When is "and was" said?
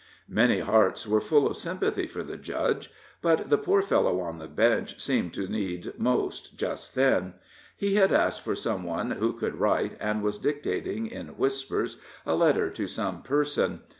9.99-10.39